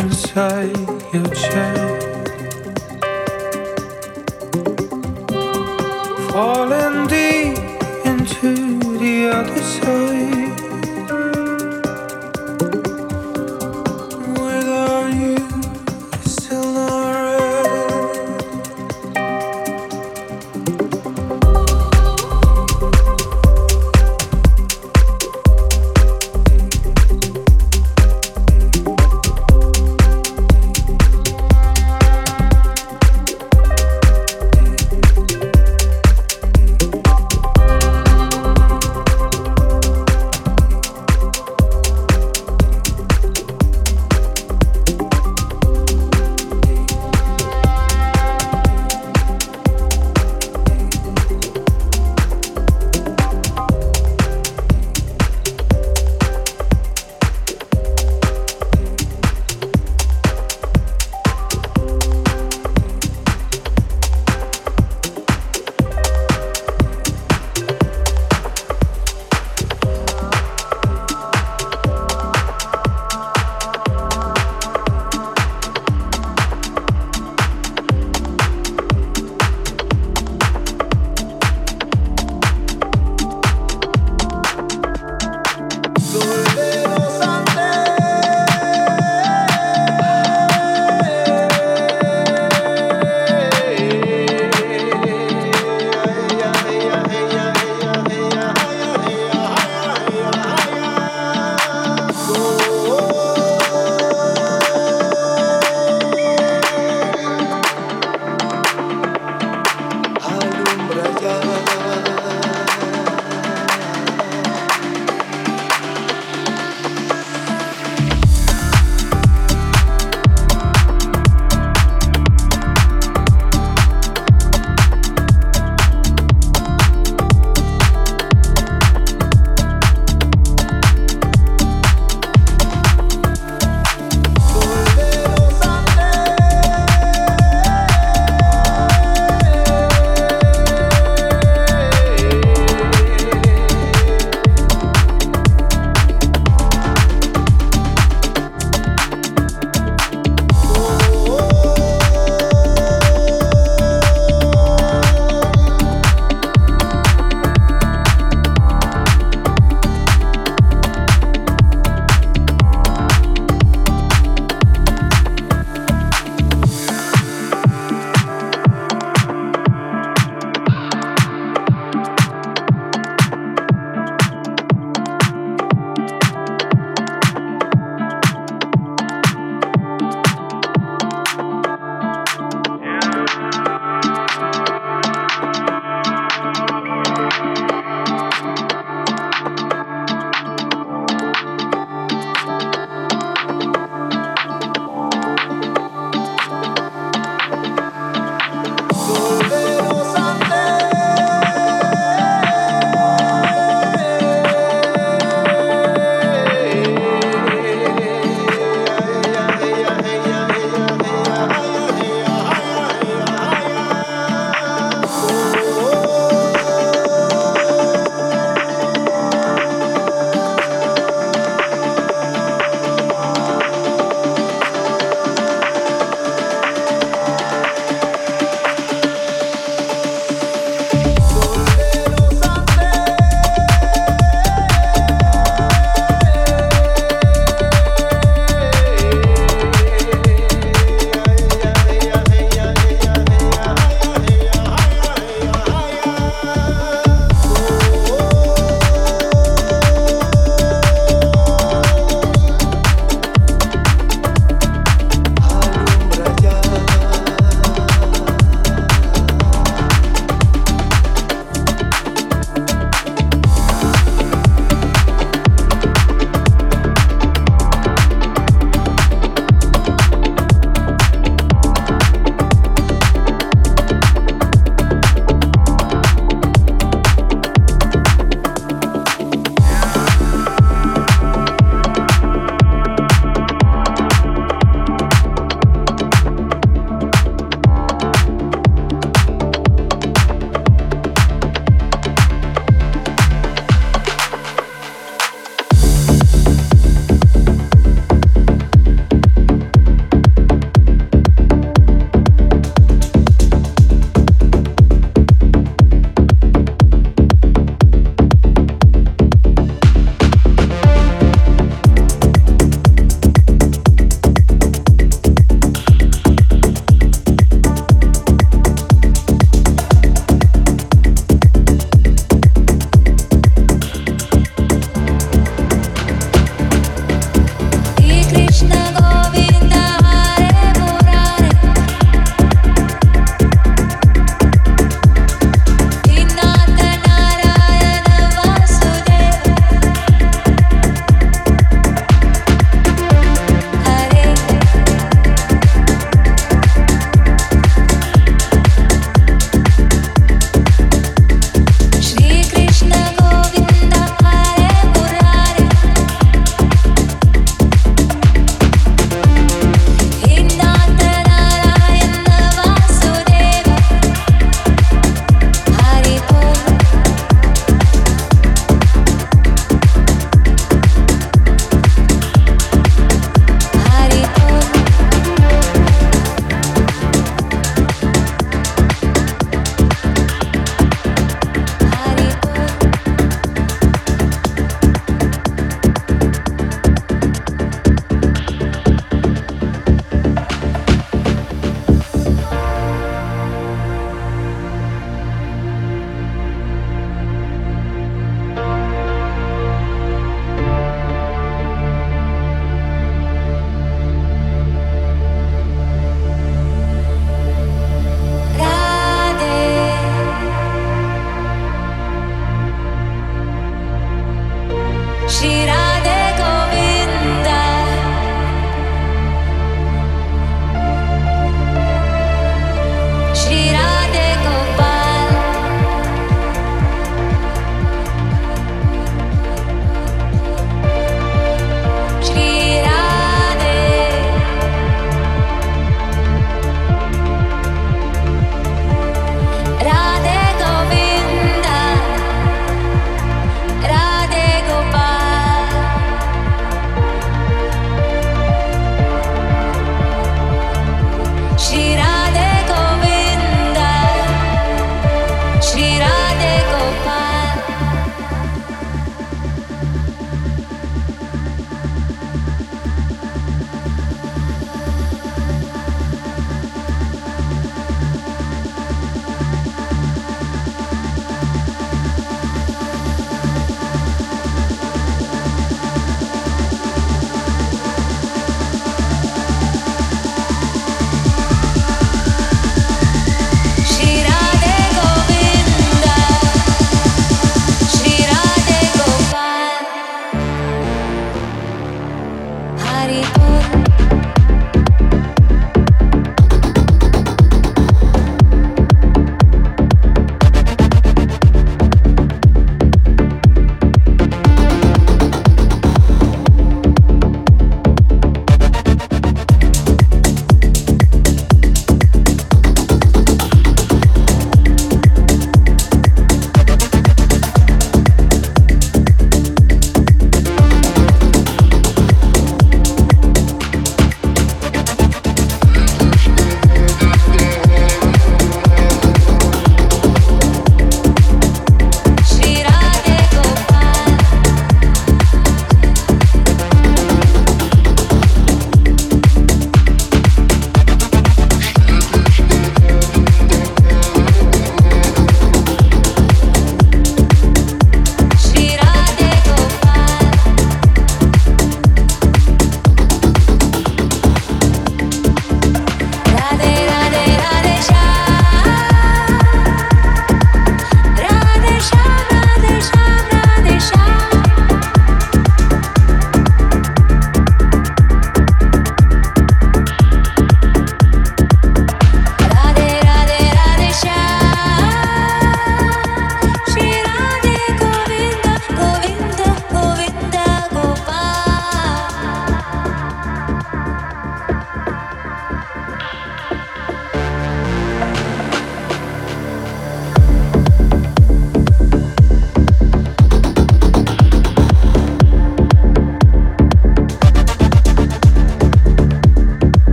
inside 0.00 0.76
your 1.12 1.26
chest. 1.34 1.97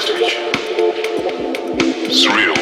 Nice 0.00 0.08
to 0.08 0.14
meet 0.18 0.32
you. 0.32 0.50
It's 2.08 2.26
real. 2.26 2.59